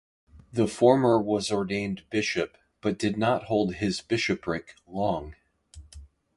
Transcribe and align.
The 0.51 0.65
former 0.67 1.21
was 1.21 1.51
ordained 1.51 2.09
bishop, 2.09 2.57
but 2.81 2.97
did 2.97 3.19
not 3.19 3.43
hold 3.43 3.75
his 3.75 4.01
bishopric 4.01 4.73
long. 4.87 5.35